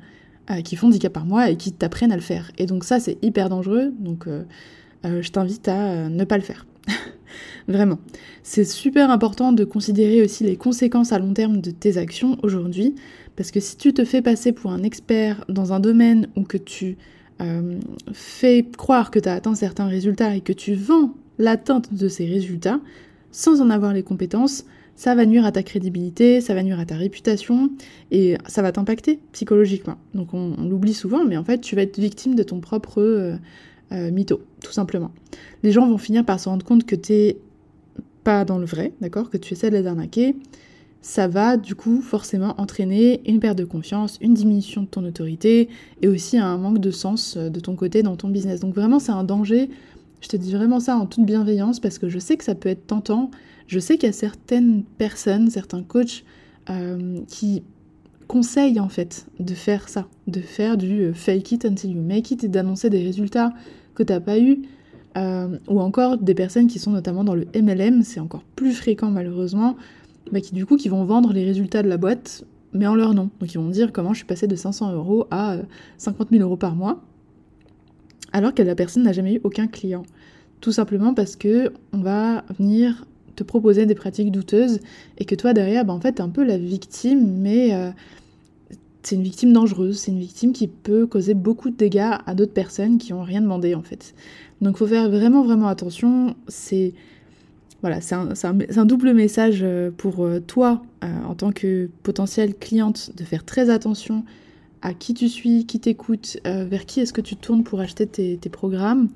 euh, 0.50 0.62
qu'ils 0.62 0.78
font 0.78 0.90
10 0.90 1.00
cas 1.00 1.10
par 1.10 1.26
mois 1.26 1.50
et 1.50 1.58
qu'ils 1.58 1.74
t'apprennent 1.74 2.12
à 2.12 2.16
le 2.16 2.22
faire. 2.22 2.52
Et 2.58 2.66
donc 2.66 2.84
ça, 2.84 3.00
c'est 3.00 3.18
hyper 3.24 3.50
dangereux, 3.50 3.94
donc 4.00 4.28
euh, 4.28 4.44
je 5.04 5.30
t'invite 5.30 5.68
à 5.68 6.10
ne 6.10 6.24
pas 6.24 6.38
le 6.38 6.44
faire. 6.44 6.66
Vraiment. 7.68 8.00
C'est 8.44 8.64
super 8.64 9.10
important 9.12 9.52
de 9.52 9.66
considérer 9.66 10.22
aussi 10.22 10.44
les 10.44 10.56
conséquences 10.56 11.12
à 11.12 11.20
long 11.20 11.34
terme 11.34 11.60
de 11.60 11.72
tes 11.72 11.98
actions 11.98 12.38
aujourd'hui, 12.44 12.96
parce 13.36 13.52
que 13.52 13.60
si 13.60 13.78
tu 13.78 13.94
te 13.94 14.06
fais 14.06 14.22
passer 14.22 14.52
pour 14.52 14.72
un 14.72 14.84
expert 14.84 15.44
dans 15.50 15.74
un 15.74 15.80
domaine 15.80 16.28
ou 16.36 16.44
que 16.44 16.58
tu 16.58 16.98
euh, 17.42 17.78
fais 18.14 18.66
croire 18.78 19.12
que 19.12 19.20
tu 19.20 19.30
as 19.30 19.34
atteint 19.34 19.54
certains 19.54 19.88
résultats 19.88 20.36
et 20.36 20.42
que 20.42 20.54
tu 20.54 20.74
vends 20.74 21.14
l'atteinte 21.38 21.94
de 21.94 22.08
ces 22.08 22.26
résultats 22.26 22.80
sans 23.32 23.62
en 23.62 23.70
avoir 23.70 23.94
les 23.94 24.04
compétences, 24.04 24.66
ça 24.96 25.14
va 25.14 25.26
nuire 25.26 25.46
à 25.46 25.52
ta 25.52 25.62
crédibilité, 25.64 26.42
ça 26.42 26.56
va 26.56 26.64
nuire 26.64 26.80
à 26.80 26.86
ta 26.86 26.96
réputation 26.96 27.70
et 28.10 28.36
ça 28.48 28.64
va 28.64 28.72
t'impacter 28.72 29.20
psychologiquement. 29.32 29.98
Donc 30.16 30.34
on, 30.34 30.56
l'oublie 30.68 30.96
souvent, 30.96 31.24
mais 31.24 31.38
en 31.38 31.44
fait 31.44 31.62
tu 31.62 31.76
vas 31.76 31.84
être 31.84 32.00
victime 32.00 32.34
de 32.34 32.44
ton 32.44 32.60
propre 32.60 33.00
euh, 33.00 33.36
euh, 33.92 34.12
mytho, 34.12 34.42
tout 34.64 34.72
simplement. 34.72 35.12
Les 35.62 35.72
gens 35.72 35.88
vont 35.88 36.00
finir 36.00 36.26
par 36.26 36.40
se 36.40 36.50
rendre 36.50 36.66
compte 36.66 36.86
que 36.86 36.96
tu 36.96 37.14
n'es 37.14 37.38
pas 38.24 38.44
dans 38.44 38.58
le 38.58 38.66
vrai, 38.66 38.92
d'accord, 39.00 39.30
que 39.30 39.38
tu 39.38 39.54
essaies 39.54 39.70
de 39.70 39.78
les 39.78 39.86
arnaquer, 39.86 40.36
ça 41.02 41.28
va 41.28 41.58
du 41.58 41.76
coup 41.76 42.02
forcément 42.02 42.56
entraîner 42.58 43.22
une 43.30 43.40
perte 43.40 43.58
de 43.58 43.66
confiance, 43.66 44.18
une 44.20 44.34
diminution 44.34 44.82
de 44.82 44.88
ton 44.88 45.06
autorité 45.06 45.70
et 46.02 46.08
aussi 46.08 46.38
un 46.38 46.58
manque 46.58 46.80
de 46.80 46.92
sens 46.92 47.38
euh, 47.38 47.50
de 47.50 47.60
ton 47.60 47.76
côté 47.76 48.04
dans 48.04 48.16
ton 48.16 48.30
business. 48.30 48.60
Donc 48.60 48.74
vraiment 48.74 49.00
c'est 49.00 49.12
un 49.12 49.24
danger. 49.24 49.70
Je 50.22 50.30
te 50.30 50.38
dis 50.38 50.52
vraiment 50.52 50.80
ça 50.80 50.98
en 50.98 51.06
toute 51.06 51.26
bienveillance 51.26 51.80
parce 51.80 52.00
que 52.00 52.10
je 52.10 52.20
sais 52.20 52.38
que 52.38 52.44
ça 52.44 52.56
peut 52.56 52.70
être 52.70 52.88
tentant. 52.88 53.32
Je 53.68 53.80
sais 53.80 53.98
qu'il 53.98 54.08
y 54.08 54.10
a 54.10 54.14
certaines 54.14 54.84
personnes, 54.84 55.50
certains 55.50 55.84
coachs 55.84 56.24
euh, 56.70 57.20
qui 57.28 57.64
conseillent 58.28 58.80
en 58.80 58.90
fait 58.90 59.28
de 59.40 59.54
faire 59.54 59.88
ça, 59.90 60.08
de 60.28 60.42
faire 60.42 60.78
du 60.78 61.02
euh, 61.02 61.14
fake 61.14 61.52
it 61.52 61.66
until 61.66 61.92
you 61.92 62.02
make 62.02 62.32
it 62.32 62.44
et 62.44 62.48
d'annoncer 62.48 62.90
des 62.90 63.04
résultats 63.04 63.54
que 63.96 64.04
tu 64.04 64.14
n'as 64.14 64.20
pas 64.20 64.40
eu. 64.40 64.64
ou 65.68 65.80
encore 65.80 66.18
des 66.18 66.36
personnes 66.36 66.68
qui 66.68 66.78
sont 66.78 66.92
notamment 66.92 67.24
dans 67.24 67.34
le 67.34 67.48
MLM, 67.56 68.04
c'est 68.04 68.20
encore 68.20 68.44
plus 68.56 68.74
fréquent 68.74 69.10
malheureusement, 69.10 69.76
qui 70.42 70.54
du 70.54 70.66
coup 70.66 70.78
qui 70.78 70.90
vont 70.90 71.06
vendre 71.06 71.34
les 71.34 71.46
résultats 71.46 71.84
de 71.84 71.90
la 71.90 71.98
boîte, 71.98 72.46
mais 72.74 72.88
en 72.88 72.96
leur 72.96 73.14
nom. 73.14 73.30
Donc 73.40 73.54
ils 73.54 73.58
vont 73.58 73.70
dire 73.70 73.92
comment 73.92 74.14
je 74.14 74.18
suis 74.18 74.26
passé 74.26 74.48
de 74.48 74.56
500 74.56 74.94
euros 74.94 75.28
à 75.32 75.58
50 75.98 76.22
euh, 76.28 76.38
000 76.38 76.44
euros 76.44 76.58
par 76.58 76.76
mois, 76.76 77.02
alors 78.34 78.54
que 78.54 78.62
la 78.62 78.76
personne 78.76 79.04
n'a 79.04 79.14
jamais 79.14 79.36
eu 79.36 79.42
aucun 79.44 79.68
client. 79.68 80.04
Tout 80.62 80.72
simplement 80.72 81.14
parce 81.14 81.36
que 81.36 81.72
on 81.94 82.00
va 82.00 82.44
venir 82.58 83.06
te 83.36 83.44
proposer 83.44 83.86
des 83.86 83.96
pratiques 83.96 84.32
douteuses 84.32 84.80
et 85.18 85.26
que 85.26 85.36
toi 85.36 85.54
derrière, 85.54 85.86
bah, 85.86 85.94
en 85.94 86.02
fait, 86.02 86.14
t'es 86.14 86.22
un 86.22 86.30
peu 86.30 86.44
la 86.44 86.58
victime, 86.58 87.38
mais 87.40 87.74
euh, 87.74 87.92
c'est 89.04 89.16
une 89.16 89.24
victime 89.24 89.54
dangereuse, 89.54 90.00
c'est 90.00 90.12
une 90.12 90.20
victime 90.20 90.54
qui 90.54 90.68
peut 90.68 91.06
causer 91.06 91.36
beaucoup 91.36 91.70
de 91.70 91.76
dégâts 91.76 92.16
à 92.26 92.36
d'autres 92.36 92.54
personnes 92.54 92.98
qui 92.98 93.14
n'ont 93.14 93.24
rien 93.24 93.42
demandé 93.42 93.76
en 93.76 93.84
fait. 93.84 94.16
Donc 94.62 94.78
faut 94.78 94.88
faire 94.88 95.10
vraiment 95.10 95.44
vraiment 95.44 95.68
attention, 95.68 96.36
c'est 96.48 96.94
voilà, 97.82 98.00
un, 98.12 98.86
double 98.86 99.14
message 99.14 99.60
euh, 99.62 99.92
pour 99.96 100.26
euh, 100.26 100.40
toi, 100.40 100.82
en 101.04 101.36
tant 101.36 101.52
que 101.52 101.90
potentielle 102.02 102.56
cliente, 102.56 103.12
de 103.16 103.24
faire 103.24 103.46
très 103.46 103.70
attention 103.70 104.24
à 104.82 104.94
qui 104.94 105.14
tu 105.14 105.28
suis, 105.30 105.66
qui 105.66 105.80
t'écoute, 105.80 106.38
vers 106.44 106.86
qui 106.86 107.00
est-ce 107.00 107.14
que 107.14 107.22
tu 107.22 107.36
tournes 107.36 107.64
pour 107.64 107.80
acheter 107.80 108.08
tes, 108.08 108.50
programmes, 108.50 109.10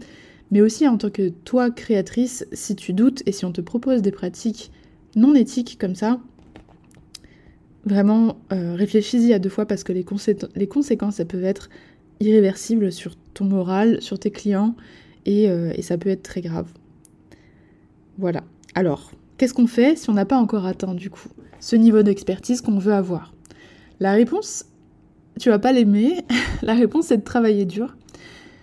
mais 0.49 0.61
aussi 0.61 0.87
en 0.87 0.97
tant 0.97 1.09
que 1.09 1.29
toi, 1.29 1.71
créatrice, 1.71 2.45
si 2.51 2.75
tu 2.75 2.93
doutes 2.93 3.23
et 3.25 3.31
si 3.31 3.45
on 3.45 3.51
te 3.51 3.61
propose 3.61 4.01
des 4.01 4.11
pratiques 4.11 4.71
non 5.15 5.35
éthiques 5.35 5.77
comme 5.79 5.95
ça, 5.95 6.19
vraiment 7.85 8.37
réfléchis-y 8.49 9.33
à 9.33 9.39
deux 9.39 9.49
fois 9.49 9.65
parce 9.65 9.83
que 9.83 9.93
les, 9.93 10.03
conséquences, 10.67 11.19
elles 11.19 11.27
peuvent 11.27 11.43
être 11.43 11.69
irréversibles 12.19 12.91
sur 12.91 13.15
ton 13.33 13.45
moral, 13.45 14.01
sur 14.01 14.19
tes 14.19 14.31
clients, 14.31 14.75
et 15.25 15.81
ça 15.81 15.97
peut 15.97 16.09
être 16.09 16.23
très 16.23 16.41
grave. 16.41 16.67
Voilà. 18.17 18.43
Alors, 18.75 19.11
qu'est-ce 19.37 19.53
qu'on 19.53 19.67
fait 19.67 19.97
si 19.97 20.09
on 20.09 20.13
n'a 20.13 20.25
pas 20.25 20.37
encore 20.37 20.65
atteint 20.65 20.93
du 20.93 21.09
coup 21.09 21.27
ce 21.59 21.75
niveau 21.75 22.03
d'expertise 22.03 22.61
qu'on 22.61 22.77
veut 22.77 22.93
avoir? 22.93 23.33
La 23.99 24.13
réponse, 24.13 24.65
tu 25.39 25.49
vas 25.49 25.59
pas 25.59 25.71
l'aimer, 25.71 26.21
la 26.61 26.73
réponse 26.73 27.07
c'est 27.07 27.17
de 27.17 27.23
travailler 27.23 27.65
dur, 27.65 27.95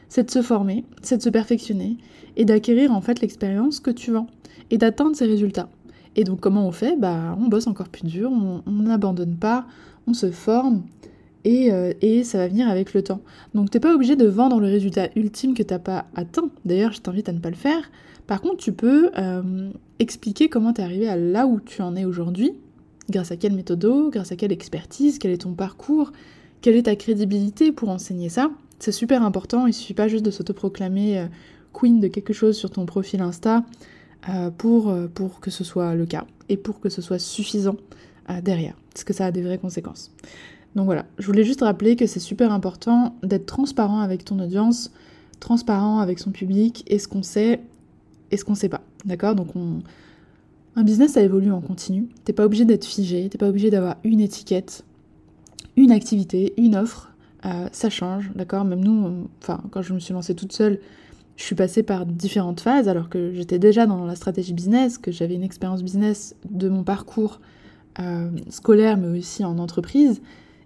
c'est 0.09 0.25
de 0.25 0.31
se 0.31 0.43
former, 0.43 0.85
c'est 1.03 1.19
de 1.19 1.23
se 1.23 1.31
perfectionner 1.31 1.97
et 2.37 2.45
d'acquérir 2.45 2.93
en 2.93 3.01
fait 3.01 3.21
l'expérience 3.21 3.81
que 3.81 3.91
tu 3.91 4.13
vends 4.13 4.29
et 4.71 4.79
d'atteindre 4.79 5.17
ces 5.17 5.27
résultats. 5.27 5.69
Et 6.17 6.25
donc 6.25 6.41
comment 6.41 6.67
on 6.67 6.73
fait? 6.73 6.97
Bah 6.97 7.37
on 7.41 7.49
bosse 7.49 7.67
encore 7.67 7.89
plus 7.89 8.05
dur, 8.05 8.31
on 8.31 8.71
n'abandonne 8.71 9.37
pas, 9.37 9.67
on 10.07 10.15
se 10.15 10.31
forme 10.31 10.83
et, 11.45 11.73
euh, 11.73 11.93
et, 12.01 12.25
ça 12.25 12.39
va 12.39 12.49
venir 12.49 12.69
avec 12.69 12.95
le 12.95 13.03
temps. 13.03 13.21
Donc 13.55 13.71
t'es 13.71 13.81
pas 13.81 13.95
obligé 13.95 14.17
de 14.17 14.27
vendre 14.27 14.61
le 14.61 14.67
résultat 14.67 15.09
ultime 15.17 15.55
que 15.55 15.63
t'as 15.63 15.79
pas 15.79 16.07
atteint. 16.15 16.51
D'ailleurs 16.65 16.93
je 16.93 17.01
t'invite 17.01 17.29
à 17.29 17.33
ne 17.33 17.39
pas 17.39 17.51
le 17.51 17.57
faire. 17.57 17.91
Par 18.27 18.41
contre 18.41 18.57
tu 18.59 18.73
peux 18.73 19.11
euh, 19.17 19.71
expliquer 19.99 20.49
comment 20.49 20.73
t'es 20.73 20.83
arrivé 20.83 21.09
à 21.09 21.17
là 21.17 21.47
où 21.47 21.61
tu 21.61 21.83
en 21.83 21.95
es 21.97 22.05
aujourd'hui, 22.05 22.53
grâce 23.11 23.31
à 23.31 23.37
quelle 23.37 23.55
méthode, 23.55 24.11
grâce 24.11 24.33
à 24.33 24.37
quelle 24.37 24.53
expertise, 24.53 25.19
quel 25.19 25.31
est 25.31 25.43
ton 25.43 25.55
parcours, 25.55 26.13
quelle 26.61 26.77
est 26.77 26.85
ta 26.85 26.97
crédibilité 26.97 27.73
pour 27.73 27.89
enseigner 27.89 28.29
ça? 28.29 28.51
C'est 28.79 28.93
super 28.93 29.23
important, 29.23 29.67
il 29.67 29.75
suffit 29.75 29.95
pas 29.95 30.09
juste 30.09 30.25
de 30.25 30.31
s'autoproclamer 30.31 31.19
euh, 31.19 31.27
queen 31.73 32.01
de 32.01 32.09
quelque 32.09 32.33
chose 32.33 32.57
sur 32.57 32.71
ton 32.71 32.87
profil 32.87 33.21
Insta 33.21 33.65
euh, 34.29 34.51
pour, 34.51 34.89
euh, 34.89 35.09
pour 35.09 35.41
que 35.41 35.51
ce 35.51 35.65
soit 35.65 35.95
le 35.95 36.07
cas 36.07 36.27
et 36.49 36.57
pour 36.57 36.81
que 36.81 36.89
ce 36.89 37.03
soit 37.03 37.19
suffisant 37.19 37.77
derrière, 38.43 38.75
parce 38.93 39.05
que 39.05 39.15
ça 39.15 39.25
a 39.25 39.31
des 39.31 39.41
vraies 39.41 39.57
conséquences. 39.57 40.11
Donc 40.77 40.85
voilà, 40.85 41.07
je 41.19 41.27
voulais 41.27 41.45
juste 41.45 41.63
rappeler 41.63 41.97
que 41.97 42.07
c'est 42.07 42.21
super 42.21 42.53
important 42.53 43.17
d'être 43.23 43.47
transparent 43.47 44.01
avec 44.01 44.23
ton 44.23 44.39
audience, 44.39 44.93
transparent 45.41 46.01
avec 46.01 46.19
son 46.19 46.31
public 46.31 46.85
et 46.89 46.99
ce 46.99 47.09
qu'on 47.09 47.23
sait 47.23 47.61
et 48.31 48.37
ce 48.37 48.45
qu'on 48.45 48.55
sait 48.55 48.69
pas. 48.69 48.83
D'accord? 49.07 49.35
Donc 49.35 49.57
on... 49.57 49.81
un 50.77 50.83
business 50.83 51.13
ça 51.13 51.23
évolue 51.23 51.51
en 51.51 51.63
continu. 51.63 52.09
T'es 52.25 52.35
pas 52.35 52.45
obligé 52.45 52.67
d'être 52.67 52.85
figé, 52.85 53.29
t'es 53.31 53.39
pas 53.39 53.49
obligé 53.49 53.71
d'avoir 53.71 53.97
une 54.05 54.21
étiquette, 54.21 54.85
une 55.79 55.93
activité, 55.93 56.53
une 56.59 56.77
offre. 56.77 57.11
ça 57.73 57.89
change, 57.89 58.31
d'accord? 58.35 58.65
Même 58.65 58.85
nous, 58.85 59.29
enfin 59.41 59.61
quand 59.71 59.81
je 59.81 59.95
me 59.95 60.01
suis 60.01 60.13
lancée 60.13 60.35
toute 60.35 60.53
seule, 60.53 60.81
je 61.39 61.45
suis 61.45 61.55
passée 61.55 61.85
par 61.85 62.05
différentes 62.05 62.61
phases 62.61 62.89
alors 62.89 63.09
que 63.09 63.33
j'étais 63.33 63.61
déjà 63.61 63.87
dans 63.87 64.05
la 64.05 64.17
stratégie 64.17 64.53
business, 64.53 64.99
que 64.99 65.13
j'avais 65.13 65.35
une 65.35 65.45
expérience 65.45 65.85
business 65.85 66.35
de 66.51 66.69
mon 66.69 66.83
parcours 66.83 67.41
euh, 68.01 68.29
scolaire 68.51 68.97
mais 68.99 69.19
aussi 69.19 69.45
en 69.45 69.59
entreprise. 69.59 70.21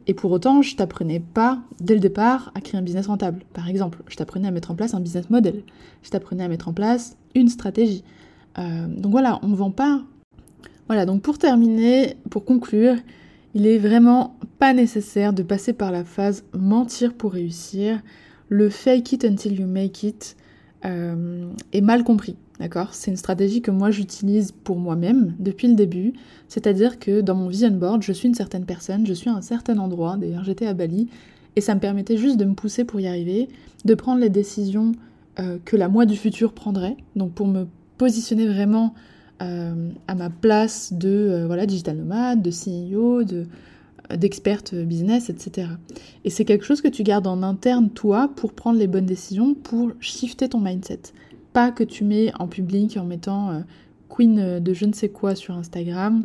Et 0.06 0.14
pour 0.14 0.32
autant, 0.32 0.62
je 0.62 0.74
t'apprenais 0.74 1.20
pas 1.20 1.60
dès 1.78 1.94
le 1.94 2.00
départ 2.00 2.50
à 2.54 2.62
créer 2.62 2.80
un 2.80 2.82
business 2.82 3.06
rentable. 3.06 3.44
Par 3.52 3.68
exemple, 3.68 4.02
je 4.08 4.16
t'apprenais 4.16 4.48
à 4.48 4.50
mettre 4.50 4.70
en 4.70 4.74
place 4.74 4.94
un 4.94 5.00
business 5.00 5.28
model. 5.28 5.62
Je 6.02 6.10
t'apprenais 6.10 6.42
à 6.42 6.48
mettre 6.48 6.68
en 6.68 6.72
place 6.72 7.16
une 7.34 7.48
stratégie. 7.48 8.02
Euh, 8.58 8.86
donc 8.88 9.12
voilà, 9.12 9.38
on 9.42 9.48
ne 9.48 9.54
vend 9.54 9.70
pas. 9.70 10.02
Voilà, 10.88 11.04
donc 11.04 11.20
pour 11.20 11.38
terminer, 11.38 12.16
pour 12.30 12.46
conclure, 12.46 12.96
il 13.54 13.66
est 13.66 13.78
vraiment 13.78 14.36
pas 14.58 14.72
nécessaire 14.72 15.32
de 15.32 15.42
passer 15.42 15.72
par 15.72 15.92
la 15.92 16.04
phase 16.04 16.44
mentir 16.52 17.14
pour 17.14 17.32
réussir. 17.32 18.00
Le 18.48 18.68
fake 18.68 19.12
it 19.12 19.24
until 19.24 19.58
you 19.58 19.66
make 19.66 20.02
it, 20.02 20.36
euh, 20.84 21.46
est 21.72 21.80
mal 21.80 22.02
compris. 22.02 22.36
C'est 22.92 23.10
une 23.10 23.16
stratégie 23.16 23.60
que 23.60 23.72
moi 23.72 23.90
j'utilise 23.90 24.52
pour 24.52 24.78
moi-même 24.78 25.34
depuis 25.38 25.66
le 25.66 25.74
début. 25.74 26.12
C'est-à-dire 26.48 26.98
que 26.98 27.20
dans 27.20 27.34
mon 27.34 27.48
vision 27.48 27.70
board, 27.70 28.02
je 28.02 28.12
suis 28.12 28.28
une 28.28 28.34
certaine 28.34 28.64
personne, 28.64 29.04
je 29.06 29.12
suis 29.12 29.30
à 29.30 29.34
un 29.34 29.40
certain 29.40 29.78
endroit. 29.78 30.16
D'ailleurs, 30.16 30.44
j'étais 30.44 30.66
à 30.66 30.74
Bali 30.74 31.08
et 31.56 31.60
ça 31.60 31.74
me 31.74 31.80
permettait 31.80 32.16
juste 32.16 32.36
de 32.36 32.44
me 32.44 32.54
pousser 32.54 32.84
pour 32.84 33.00
y 33.00 33.08
arriver, 33.08 33.48
de 33.84 33.94
prendre 33.94 34.20
les 34.20 34.28
décisions 34.28 34.92
euh, 35.40 35.58
que 35.64 35.76
la 35.76 35.88
moi 35.88 36.06
du 36.06 36.16
futur 36.16 36.52
prendrait. 36.52 36.96
Donc 37.16 37.32
pour 37.32 37.46
me 37.48 37.66
positionner 37.98 38.46
vraiment 38.46 38.94
euh, 39.42 39.90
à 40.08 40.14
ma 40.14 40.30
place 40.30 40.92
de 40.92 41.44
voilà 41.46 41.66
digital 41.66 41.96
nomade, 41.96 42.42
de 42.42 42.50
CEO, 42.50 43.24
de 43.24 43.46
d'experte 44.16 44.74
business, 44.74 45.30
etc. 45.30 45.68
Et 46.24 46.30
c'est 46.30 46.44
quelque 46.44 46.64
chose 46.64 46.82
que 46.82 46.88
tu 46.88 47.02
gardes 47.02 47.26
en 47.26 47.42
interne, 47.42 47.88
toi, 47.88 48.30
pour 48.34 48.52
prendre 48.52 48.78
les 48.78 48.86
bonnes 48.86 49.06
décisions, 49.06 49.54
pour 49.54 49.92
shifter 50.00 50.48
ton 50.48 50.60
mindset. 50.60 51.00
Pas 51.52 51.70
que 51.70 51.84
tu 51.84 52.04
mets 52.04 52.30
en 52.38 52.46
public 52.46 52.96
en 52.98 53.04
mettant 53.04 53.50
euh, 53.50 53.60
queen 54.10 54.58
de 54.58 54.74
je 54.74 54.84
ne 54.84 54.92
sais 54.92 55.08
quoi 55.08 55.34
sur 55.34 55.54
Instagram 55.54 56.24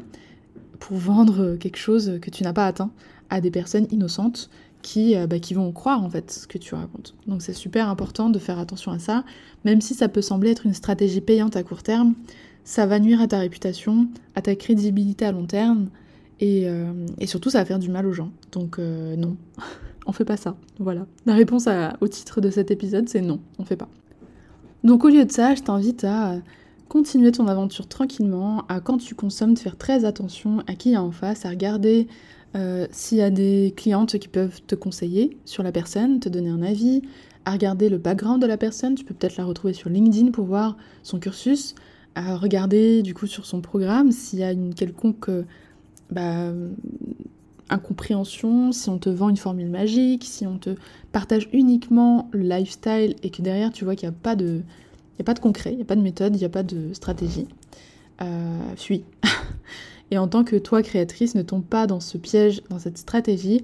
pour 0.79 0.97
vendre 0.97 1.55
quelque 1.55 1.77
chose 1.77 2.19
que 2.21 2.29
tu 2.29 2.43
n'as 2.43 2.53
pas 2.53 2.65
atteint 2.65 2.91
à 3.29 3.41
des 3.41 3.51
personnes 3.51 3.88
innocentes 3.91 4.50
qui, 4.81 5.15
euh, 5.15 5.27
bah, 5.27 5.39
qui 5.39 5.53
vont 5.53 5.71
croire 5.71 6.03
en 6.03 6.09
fait 6.09 6.31
ce 6.31 6.47
que 6.47 6.57
tu 6.57 6.75
racontes. 6.75 7.15
Donc 7.27 7.41
c'est 7.41 7.53
super 7.53 7.89
important 7.89 8.29
de 8.29 8.39
faire 8.39 8.59
attention 8.59 8.91
à 8.91 9.00
ça, 9.00 9.24
même 9.65 9.81
si 9.81 9.93
ça 9.93 10.07
peut 10.07 10.21
sembler 10.21 10.51
être 10.51 10.65
une 10.65 10.74
stratégie 10.74 11.21
payante 11.21 11.55
à 11.55 11.63
court 11.63 11.83
terme, 11.83 12.13
ça 12.67 12.86
va 12.86 13.00
nuire 13.00 13.21
à 13.21 13.27
ta 13.29 13.39
réputation, 13.39 14.09
à 14.36 14.41
ta 14.41 14.53
crédibilité 14.53 15.24
à 15.24 15.31
long 15.31 15.45
terme, 15.45 15.88
euh, 16.43 17.07
et, 17.17 17.25
surtout, 17.25 17.50
ça 17.50 17.59
va 17.59 17.65
faire 17.65 17.79
du 17.79 17.89
mal 17.89 18.05
aux 18.05 18.12
gens. 18.12 18.29
Donc 18.51 18.77
euh, 18.77 19.15
non, 19.15 19.38
on 20.05 20.12
fait 20.12 20.25
pas 20.25 20.36
ça. 20.36 20.57
Voilà. 20.77 21.07
La 21.25 21.33
réponse 21.33 21.69
au 22.01 22.07
titre 22.09 22.41
de 22.41 22.50
cet 22.50 22.69
épisode, 22.69 23.07
c'est 23.07 23.21
non, 23.21 23.39
on 23.57 23.63
fait 23.63 23.77
pas. 23.77 23.88
Donc 24.83 25.05
au 25.05 25.07
lieu 25.07 25.24
de 25.24 25.31
ça, 25.31 25.55
je 25.55 25.63
t'invite 25.63 26.03
à 26.03 26.36
continuer 26.89 27.31
ton 27.31 27.47
aventure 27.47 27.88
tranquillement, 27.88 28.65
à 28.67 28.81
quand 28.81 28.97
tu 28.97 29.15
consommes, 29.15 29.53
de 29.53 29.59
faire 29.59 29.77
très 29.77 30.03
attention 30.03 30.62
à 30.67 30.75
qui 30.75 30.89
il 30.89 30.91
y 30.91 30.95
a 30.95 31.01
en 31.01 31.12
face, 31.12 31.45
à 31.45 31.50
regarder 31.50 32.07
euh, 32.55 32.86
s'il 32.91 33.19
y 33.19 33.21
a 33.21 33.29
des 33.29 33.74
clientes 33.77 34.19
qui 34.19 34.27
peuvent 34.27 34.62
te 34.67 34.75
conseiller 34.75 35.38
sur 35.45 35.63
la 35.63 35.71
personne, 35.71 36.19
te 36.19 36.27
donner 36.27 36.50
un 36.50 36.62
avis, 36.62 37.01
à 37.45 37.51
regarder 37.51 37.88
le 37.88 37.97
background 37.97 38.41
de 38.41 38.47
la 38.47 38.57
personne, 38.57 38.95
tu 38.95 39.05
peux 39.05 39.13
peut-être 39.13 39.38
la 39.38 39.45
retrouver 39.45 39.71
sur 39.71 39.89
LinkedIn 39.89 40.31
pour 40.31 40.45
voir 40.45 40.75
son 41.01 41.17
cursus, 41.17 41.75
à 42.17 42.36
regarder 42.36 43.03
du 43.03 43.13
coup 43.13 43.27
sur 43.27 43.45
son 43.45 43.62
programme 43.62 44.12
s'il 44.12 44.39
y 44.39 44.43
a 44.43 44.51
une 44.51 44.74
quelconque 44.74 45.29
bah, 46.09 46.51
incompréhension, 47.69 48.71
si 48.71 48.89
on 48.89 48.97
te 48.97 49.09
vend 49.09 49.29
une 49.29 49.38
formule 49.38 49.69
magique, 49.69 50.24
si 50.24 50.47
on 50.47 50.57
te 50.57 50.75
partage 51.12 51.47
uniquement 51.53 52.29
le 52.31 52.41
lifestyle 52.41 53.15
et 53.21 53.29
que 53.29 53.41
derrière 53.41 53.71
tu 53.71 53.83
vois 53.83 53.95
qu'il 53.95 54.09
n'y 54.09 54.15
a 54.15 54.17
pas 54.19 54.36
de, 54.36 54.62
il 55.17 55.21
a 55.21 55.24
pas 55.24 55.36
de 55.36 55.39
concret, 55.39 55.71
il 55.74 55.75
n'y 55.75 55.83
a 55.83 55.86
pas 55.86 55.95
de 55.95 56.01
méthode, 56.01 56.36
il 56.36 56.39
n'y 56.39 56.45
a 56.45 56.50
pas 56.50 56.63
de 56.63 56.91
stratégie, 56.93 57.47
euh, 58.21 58.75
fuis. 58.75 59.03
et 60.12 60.17
en 60.17 60.27
tant 60.27 60.43
que 60.43 60.55
toi 60.55 60.81
créatrice, 60.81 61.36
ne 61.36 61.43
tombe 61.43 61.65
pas 61.65 61.86
dans 61.86 62.00
ce 62.00 62.17
piège, 62.17 62.63
dans 62.69 62.79
cette 62.79 62.97
stratégie, 62.97 63.63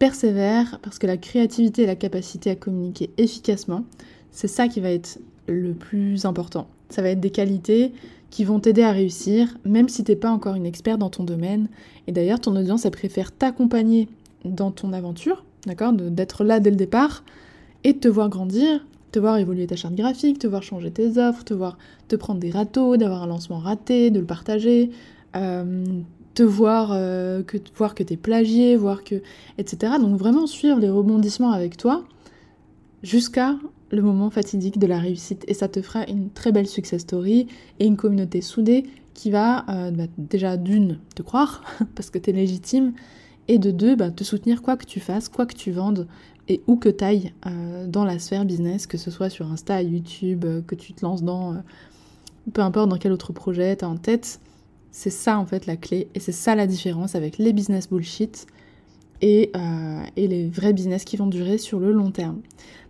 persévère 0.00 0.80
parce 0.82 0.98
que 0.98 1.06
la 1.06 1.18
créativité 1.18 1.82
et 1.82 1.86
la 1.86 1.96
capacité 1.96 2.50
à 2.50 2.56
communiquer 2.56 3.10
efficacement, 3.16 3.84
c'est 4.32 4.48
ça 4.48 4.66
qui 4.66 4.80
va 4.80 4.90
être 4.90 5.18
le 5.52 5.72
plus 5.72 6.24
important. 6.24 6.68
Ça 6.88 7.02
va 7.02 7.10
être 7.10 7.20
des 7.20 7.30
qualités 7.30 7.92
qui 8.30 8.44
vont 8.44 8.60
t'aider 8.60 8.82
à 8.82 8.92
réussir, 8.92 9.56
même 9.64 9.88
si 9.88 10.04
t'es 10.04 10.16
pas 10.16 10.30
encore 10.30 10.54
une 10.54 10.66
experte 10.66 10.98
dans 10.98 11.10
ton 11.10 11.24
domaine. 11.24 11.68
Et 12.06 12.12
d'ailleurs, 12.12 12.40
ton 12.40 12.56
audience, 12.56 12.84
elle 12.84 12.92
préfère 12.92 13.32
t'accompagner 13.32 14.08
dans 14.44 14.70
ton 14.70 14.92
aventure, 14.92 15.44
d'accord 15.66 15.92
D'être 15.92 16.44
là 16.44 16.60
dès 16.60 16.70
le 16.70 16.76
départ 16.76 17.24
et 17.84 17.96
te 17.96 18.08
voir 18.08 18.28
grandir, 18.28 18.86
te 19.12 19.18
voir 19.18 19.36
évoluer 19.38 19.66
ta 19.66 19.76
charte 19.76 19.94
graphique, 19.94 20.38
te 20.38 20.46
voir 20.46 20.62
changer 20.62 20.90
tes 20.90 21.18
offres, 21.18 21.44
te 21.44 21.54
voir 21.54 21.76
te 22.08 22.16
prendre 22.16 22.40
des 22.40 22.50
râteaux, 22.50 22.96
d'avoir 22.96 23.24
un 23.24 23.26
lancement 23.26 23.58
raté, 23.58 24.10
de 24.10 24.20
le 24.20 24.26
partager, 24.26 24.90
euh, 25.36 25.84
te 26.34 26.42
voir, 26.42 26.90
euh, 26.92 27.42
que, 27.42 27.58
voir 27.76 27.94
que 27.94 28.02
t'es 28.02 28.16
plagié, 28.16 28.76
voir 28.76 29.02
que. 29.02 29.16
etc. 29.58 29.94
Donc 30.00 30.16
vraiment 30.16 30.46
suivre 30.46 30.78
les 30.78 30.90
rebondissements 30.90 31.52
avec 31.52 31.76
toi 31.76 32.04
jusqu'à 33.02 33.56
le 33.90 34.02
moment 34.02 34.30
fatidique 34.30 34.78
de 34.78 34.86
la 34.86 34.98
réussite 34.98 35.44
et 35.48 35.54
ça 35.54 35.68
te 35.68 35.82
fera 35.82 36.06
une 36.06 36.30
très 36.30 36.52
belle 36.52 36.66
success 36.66 37.02
story 37.02 37.46
et 37.78 37.86
une 37.86 37.96
communauté 37.96 38.40
soudée 38.40 38.84
qui 39.14 39.30
va 39.30 39.64
euh, 39.68 39.90
bah, 39.90 40.04
déjà 40.16 40.56
d'une 40.56 40.98
te 41.14 41.22
croire 41.22 41.62
parce 41.94 42.10
que 42.10 42.18
tu 42.18 42.30
es 42.30 42.32
légitime 42.32 42.92
et 43.48 43.58
de 43.58 43.70
deux 43.70 43.96
bah, 43.96 44.10
te 44.10 44.24
soutenir 44.24 44.62
quoi 44.62 44.76
que 44.76 44.86
tu 44.86 45.00
fasses, 45.00 45.28
quoi 45.28 45.46
que 45.46 45.54
tu 45.54 45.72
vendes 45.72 46.06
et 46.48 46.62
où 46.66 46.76
que 46.76 46.88
tu 46.88 47.04
ailles 47.04 47.32
euh, 47.46 47.86
dans 47.86 48.04
la 48.04 48.18
sphère 48.18 48.44
business, 48.44 48.86
que 48.86 48.98
ce 48.98 49.10
soit 49.10 49.30
sur 49.30 49.50
Insta, 49.50 49.82
YouTube, 49.82 50.44
euh, 50.44 50.62
que 50.62 50.74
tu 50.74 50.92
te 50.92 51.04
lances 51.04 51.22
dans 51.22 51.62
peu 52.54 52.62
importe 52.62 52.88
dans 52.88 52.96
quel 52.96 53.12
autre 53.12 53.32
projet 53.32 53.76
tu 53.76 53.84
as 53.84 53.88
en 53.88 53.96
tête. 53.96 54.40
C'est 54.92 55.10
ça 55.10 55.38
en 55.38 55.46
fait 55.46 55.66
la 55.66 55.76
clé 55.76 56.08
et 56.14 56.20
c'est 56.20 56.32
ça 56.32 56.54
la 56.54 56.66
différence 56.66 57.14
avec 57.14 57.38
les 57.38 57.52
business 57.52 57.88
bullshit 57.88 58.46
et, 59.22 59.52
et 60.16 60.26
les 60.26 60.48
vrais 60.48 60.72
business 60.72 61.04
qui 61.04 61.18
vont 61.18 61.26
durer 61.26 61.58
sur 61.58 61.78
le 61.78 61.92
long 61.92 62.10
terme. 62.10 62.40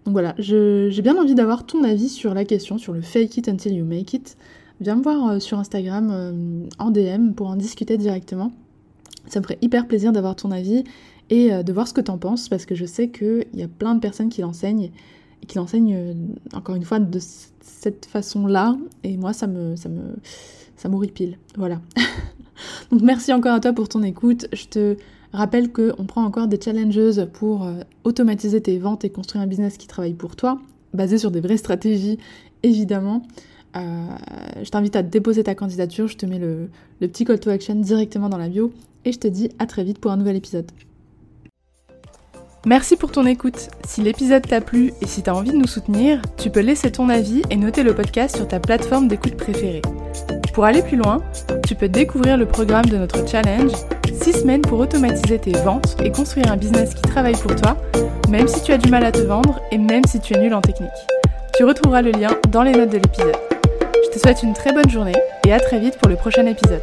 Donc 0.04 0.12
voilà, 0.12 0.34
j'ai 0.38 1.02
bien 1.02 1.16
envie 1.16 1.34
d'avoir 1.34 1.66
ton 1.66 1.84
avis 1.84 2.08
sur 2.08 2.32
la 2.34 2.44
question, 2.44 2.78
sur 2.78 2.92
le 2.92 3.02
fake 3.02 3.36
it 3.36 3.48
until 3.48 3.74
you 3.74 3.84
make 3.84 4.14
it. 4.14 4.36
Viens 4.80 4.96
me 4.96 5.02
voir 5.02 5.28
euh, 5.28 5.40
sur 5.40 5.58
Instagram 5.58 6.10
euh, 6.10 6.68
en 6.78 6.90
DM 6.90 7.32
pour 7.32 7.48
en 7.48 7.56
discuter 7.56 7.98
directement. 7.98 8.50
Ça 9.26 9.40
me 9.40 9.44
ferait 9.44 9.58
hyper 9.60 9.86
plaisir 9.86 10.12
d'avoir 10.12 10.36
ton 10.36 10.50
avis 10.50 10.84
et 11.28 11.52
euh, 11.52 11.62
de 11.62 11.72
voir 11.72 11.86
ce 11.86 11.92
que 11.92 12.00
t'en 12.00 12.16
penses 12.16 12.48
parce 12.48 12.64
que 12.64 12.74
je 12.74 12.86
sais 12.86 13.10
qu'il 13.10 13.46
y 13.52 13.62
a 13.62 13.68
plein 13.68 13.94
de 13.94 14.00
personnes 14.00 14.30
qui 14.30 14.40
l'enseignent 14.40 14.90
et 15.42 15.46
qui 15.46 15.58
l'enseignent 15.58 16.16
encore 16.54 16.76
une 16.76 16.84
fois 16.84 16.98
de 16.98 17.18
cette 17.60 18.06
façon-là 18.06 18.76
et 19.04 19.16
moi 19.16 19.32
ça 19.32 19.46
me 19.46 19.76
ça 19.76 19.88
me 19.88 20.16
ça. 20.76 20.88
Voilà. 21.56 21.80
Donc 22.90 23.02
merci 23.02 23.32
encore 23.32 23.52
à 23.52 23.60
toi 23.60 23.72
pour 23.74 23.88
ton 23.88 24.02
écoute. 24.02 24.46
Je 24.52 24.64
te 24.64 24.96
Rappelle 25.32 25.70
qu'on 25.72 26.04
prend 26.04 26.24
encore 26.24 26.48
des 26.48 26.60
challengeuses 26.60 27.28
pour 27.32 27.64
euh, 27.64 27.80
automatiser 28.04 28.60
tes 28.60 28.78
ventes 28.78 29.04
et 29.04 29.10
construire 29.10 29.42
un 29.42 29.46
business 29.46 29.76
qui 29.76 29.86
travaille 29.86 30.14
pour 30.14 30.36
toi, 30.36 30.60
basé 30.92 31.18
sur 31.18 31.30
des 31.30 31.40
vraies 31.40 31.56
stratégies 31.56 32.18
évidemment. 32.62 33.22
je 33.74 34.68
t'invite 34.70 34.96
à 34.96 35.02
déposer 35.02 35.44
ta 35.44 35.54
candidature, 35.54 36.08
je 36.08 36.16
te 36.16 36.26
mets 36.26 36.38
le, 36.38 36.68
le 37.00 37.08
petit 37.08 37.24
call 37.24 37.40
to 37.40 37.50
action 37.50 37.74
directement 37.76 38.28
dans 38.28 38.36
la 38.38 38.48
bio 38.48 38.72
et 39.04 39.12
je 39.12 39.18
te 39.18 39.28
dis 39.28 39.50
à 39.58 39.66
très 39.66 39.84
vite 39.84 39.98
pour 39.98 40.10
un 40.10 40.16
nouvel 40.16 40.36
épisode. 40.36 40.70
Merci 42.66 42.96
pour 42.96 43.10
ton 43.10 43.24
écoute. 43.24 43.68
Si 43.86 44.02
l'épisode 44.02 44.46
t'a 44.46 44.60
plu 44.60 44.92
et 45.00 45.06
si 45.06 45.22
t'as 45.22 45.32
envie 45.32 45.50
de 45.50 45.56
nous 45.56 45.66
soutenir, 45.66 46.20
tu 46.36 46.50
peux 46.50 46.60
laisser 46.60 46.92
ton 46.92 47.08
avis 47.08 47.42
et 47.48 47.56
noter 47.56 47.82
le 47.82 47.94
podcast 47.94 48.36
sur 48.36 48.46
ta 48.46 48.60
plateforme 48.60 49.08
d'écoute 49.08 49.34
préférée. 49.36 49.80
Pour 50.52 50.66
aller 50.66 50.82
plus 50.82 50.98
loin, 50.98 51.22
tu 51.70 51.76
peux 51.76 51.88
découvrir 51.88 52.36
le 52.36 52.46
programme 52.46 52.86
de 52.86 52.96
notre 52.96 53.28
challenge 53.28 53.70
6 54.20 54.40
semaines 54.40 54.60
pour 54.60 54.80
automatiser 54.80 55.38
tes 55.38 55.52
ventes 55.52 55.96
et 56.02 56.10
construire 56.10 56.50
un 56.50 56.56
business 56.56 56.94
qui 56.94 57.02
travaille 57.02 57.36
pour 57.36 57.54
toi, 57.54 57.76
même 58.28 58.48
si 58.48 58.60
tu 58.60 58.72
as 58.72 58.76
du 58.76 58.90
mal 58.90 59.04
à 59.04 59.12
te 59.12 59.20
vendre 59.20 59.60
et 59.70 59.78
même 59.78 60.04
si 60.04 60.18
tu 60.18 60.34
es 60.34 60.40
nul 60.40 60.52
en 60.52 60.60
technique. 60.60 60.90
Tu 61.56 61.62
retrouveras 61.62 62.02
le 62.02 62.10
lien 62.10 62.30
dans 62.48 62.64
les 62.64 62.72
notes 62.72 62.90
de 62.90 62.96
l'épisode. 62.96 63.36
Je 64.04 64.10
te 64.10 64.18
souhaite 64.18 64.42
une 64.42 64.52
très 64.52 64.72
bonne 64.72 64.90
journée 64.90 65.14
et 65.46 65.52
à 65.52 65.60
très 65.60 65.78
vite 65.78 65.96
pour 65.98 66.08
le 66.08 66.16
prochain 66.16 66.44
épisode. 66.46 66.82